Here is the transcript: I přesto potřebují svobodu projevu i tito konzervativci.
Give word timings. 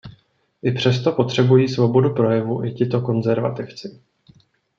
I 0.63 0.71
přesto 0.71 1.11
potřebují 1.11 1.69
svobodu 1.69 2.13
projevu 2.13 2.63
i 2.63 2.73
tito 2.73 3.01
konzervativci. 3.01 4.01